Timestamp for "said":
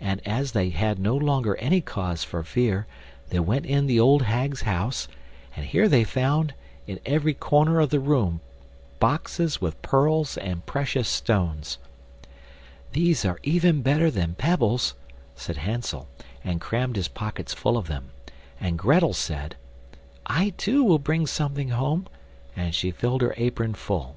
15.36-15.58, 19.12-19.54